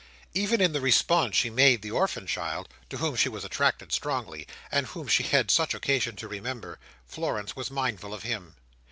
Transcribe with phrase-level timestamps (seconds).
[0.33, 4.47] Even in the response she made the orphan child, to whom she was attracted strongly,
[4.71, 8.55] and whom she had such occasion to remember, Florence was mindful of him.